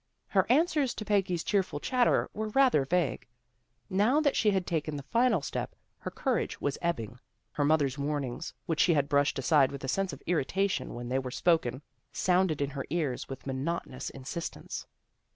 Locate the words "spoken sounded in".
11.29-12.71